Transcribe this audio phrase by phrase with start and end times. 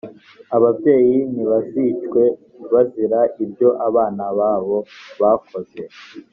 [0.55, 2.23] ababyeyi ntibazicwe
[2.71, 4.77] bazira ibyo abana babo
[5.21, 5.81] bakoze,